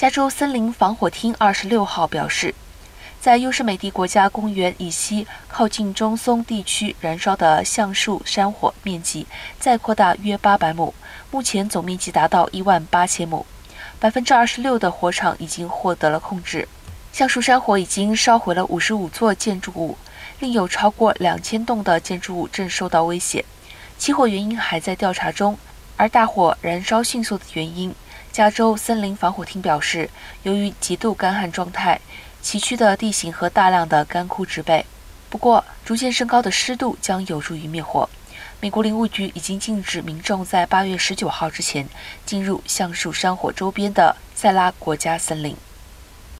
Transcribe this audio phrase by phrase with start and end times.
[0.00, 2.54] 加州森林防火厅二十六号表示，
[3.20, 9.26] 在优胜美地国家公园以西靠近中松地区燃烧的橡树山火面积
[9.58, 10.94] 再扩大约八百亩，
[11.30, 13.44] 目前总面积达到一万八千亩，
[13.98, 16.66] 百分之二十六的火场已经获得了控制。
[17.12, 19.98] 橡树山火已经烧毁了五十五座建筑物，
[20.38, 23.44] 另有超过两千栋的建筑物正受到威胁。
[23.98, 25.58] 起火原因还在调查中，
[26.00, 27.94] 而大火燃烧迅速的原因。
[28.32, 30.08] 加州森林防火厅表示，
[30.44, 32.00] 由于极度干旱状态，
[32.40, 34.86] 崎岖的地形和大量的干枯植被。
[35.28, 38.08] 不过，逐渐升高的湿度将有助于灭火。
[38.60, 41.86] 美国林务局已经禁止民众在八月十九号之前
[42.24, 45.54] 进入橡树山火周边的塞拉国家森林。